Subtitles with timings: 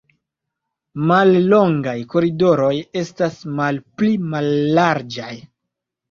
[0.99, 5.31] La mallongaj koridoroj estas malpli mallarĝaj.